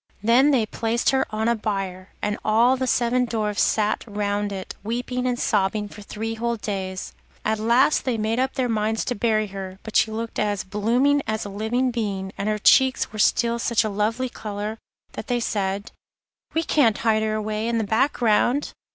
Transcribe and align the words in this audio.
Then 0.23 0.49
they 0.49 0.65
placed 0.65 1.11
her 1.11 1.27
on 1.29 1.47
a 1.47 1.53
bier, 1.55 2.09
and 2.23 2.39
all 2.43 2.75
the 2.75 2.87
seven 2.87 3.25
Dwarfs 3.25 3.61
sat 3.61 4.03
round 4.07 4.51
it, 4.51 4.73
weeping 4.83 5.27
and 5.27 5.37
sobbing 5.39 5.87
for 5.87 6.01
three 6.01 6.33
whole 6.33 6.55
days. 6.55 7.13
At 7.45 7.59
last 7.59 8.03
they 8.03 8.17
made 8.17 8.39
up 8.39 8.55
their 8.55 8.67
minds 8.67 9.05
to 9.05 9.13
bury 9.13 9.45
her, 9.53 9.77
but 9.83 9.95
she 9.95 10.09
looked 10.09 10.39
as 10.39 10.63
blooming 10.63 11.21
as 11.27 11.45
a 11.45 11.49
living 11.49 11.91
being, 11.91 12.31
and 12.35 12.49
her 12.49 12.57
cheeks 12.57 13.13
were 13.13 13.19
still 13.19 13.59
such 13.59 13.83
a 13.83 13.89
lovely 13.89 14.27
colour, 14.27 14.79
that 15.11 15.27
they 15.27 15.39
said: 15.39 15.91
'We 16.55 16.63
can't 16.63 16.97
hide 16.97 17.21
her 17.21 17.35
away 17.35 17.67
in 17.67 17.77
the 17.77 17.83
black 17.83 18.13
ground. 18.13 18.71